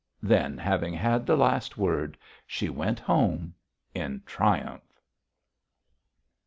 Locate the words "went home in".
2.69-4.23